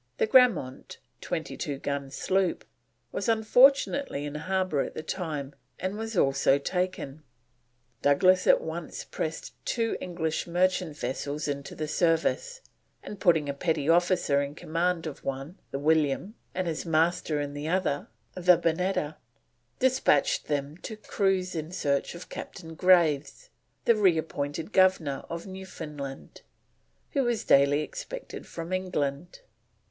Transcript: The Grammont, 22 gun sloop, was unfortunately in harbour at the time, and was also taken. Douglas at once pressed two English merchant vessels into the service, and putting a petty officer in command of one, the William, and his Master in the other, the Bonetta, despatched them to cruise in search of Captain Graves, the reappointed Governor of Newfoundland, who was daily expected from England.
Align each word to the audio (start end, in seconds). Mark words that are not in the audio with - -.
The 0.17 0.25
Grammont, 0.25 0.97
22 1.21 1.77
gun 1.77 2.09
sloop, 2.09 2.65
was 3.11 3.29
unfortunately 3.29 4.25
in 4.25 4.33
harbour 4.33 4.81
at 4.81 4.95
the 4.95 5.03
time, 5.03 5.53
and 5.77 5.95
was 5.95 6.17
also 6.17 6.57
taken. 6.57 7.21
Douglas 8.01 8.47
at 8.47 8.61
once 8.61 9.03
pressed 9.03 9.53
two 9.63 9.97
English 10.01 10.47
merchant 10.47 10.97
vessels 10.97 11.47
into 11.47 11.75
the 11.75 11.87
service, 11.87 12.61
and 13.03 13.19
putting 13.19 13.47
a 13.47 13.53
petty 13.53 13.87
officer 13.87 14.41
in 14.41 14.55
command 14.55 15.05
of 15.05 15.23
one, 15.23 15.59
the 15.69 15.77
William, 15.77 16.33
and 16.55 16.65
his 16.65 16.83
Master 16.83 17.39
in 17.39 17.53
the 17.53 17.67
other, 17.67 18.07
the 18.33 18.57
Bonetta, 18.57 19.17
despatched 19.77 20.47
them 20.47 20.77
to 20.77 20.97
cruise 20.97 21.53
in 21.53 21.71
search 21.71 22.15
of 22.15 22.27
Captain 22.27 22.73
Graves, 22.73 23.51
the 23.85 23.95
reappointed 23.95 24.73
Governor 24.73 25.25
of 25.29 25.45
Newfoundland, 25.45 26.41
who 27.11 27.21
was 27.21 27.43
daily 27.43 27.81
expected 27.81 28.47
from 28.47 28.73
England. 28.73 29.41